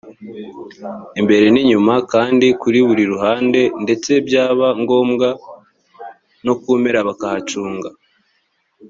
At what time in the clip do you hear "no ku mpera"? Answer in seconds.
6.45-7.01